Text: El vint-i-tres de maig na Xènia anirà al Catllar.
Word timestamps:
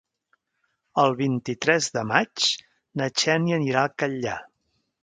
El 1.03 1.13
vint-i-tres 1.19 1.91
de 1.99 2.05
maig 2.13 2.49
na 3.03 3.11
Xènia 3.25 3.61
anirà 3.63 3.87
al 3.89 3.97
Catllar. 4.05 4.39